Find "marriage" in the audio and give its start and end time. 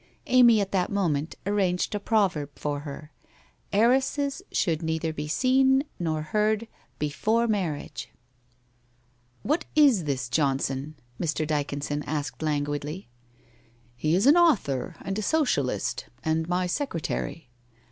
7.47-8.09